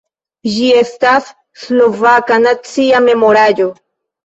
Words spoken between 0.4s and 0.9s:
Ĝi